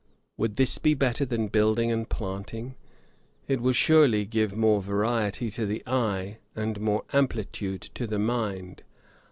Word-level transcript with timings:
Would 0.35 0.55
this 0.55 0.79
be 0.79 0.95
better 0.95 1.25
than 1.25 1.47
building 1.49 1.91
and 1.91 2.09
planting? 2.09 2.73
It 3.47 3.61
would 3.61 3.75
surely 3.75 4.25
give 4.25 4.55
more 4.57 4.81
variety 4.81 5.51
to 5.51 5.67
the 5.67 5.83
eye, 5.85 6.39
and 6.55 6.81
more 6.81 7.03
amplitude 7.13 7.81
to 7.81 8.07
the 8.07 8.17
mind. 8.17 8.81